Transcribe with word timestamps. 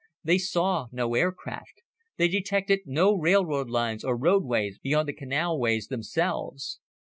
They 0.23 0.39
saw 0.39 0.87
no 0.91 1.13
aircraft. 1.13 1.83
They 2.17 2.27
detected 2.27 2.79
no 2.87 3.15
railroad 3.15 3.69
lines 3.69 4.03
or 4.03 4.17
roadways 4.17 4.79
beyond 4.79 5.07
the 5.07 5.13
canalways 5.13 5.89
themselves. 5.89 6.79